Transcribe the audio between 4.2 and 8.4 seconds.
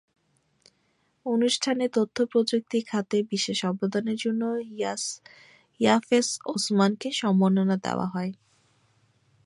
জন্য ইয়াফেস ওসমানকে সম্মাননা দেওয়া হয়।